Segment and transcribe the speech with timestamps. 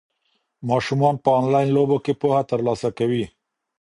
[0.69, 3.25] ماشومان په انلاین لوبو کې پوهه ترلاسه کوي.